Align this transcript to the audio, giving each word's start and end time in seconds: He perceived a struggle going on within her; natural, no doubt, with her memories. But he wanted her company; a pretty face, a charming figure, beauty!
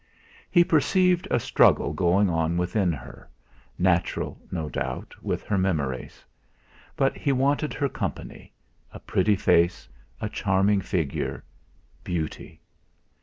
He 0.49 0.63
perceived 0.63 1.27
a 1.29 1.39
struggle 1.39 1.93
going 1.93 2.27
on 2.27 2.57
within 2.57 2.91
her; 2.91 3.29
natural, 3.77 4.39
no 4.51 4.67
doubt, 4.67 5.13
with 5.21 5.43
her 5.43 5.59
memories. 5.59 6.23
But 6.95 7.15
he 7.17 7.31
wanted 7.31 7.75
her 7.75 7.87
company; 7.87 8.51
a 8.91 8.97
pretty 8.99 9.35
face, 9.35 9.87
a 10.19 10.27
charming 10.27 10.81
figure, 10.81 11.43
beauty! 12.03 12.61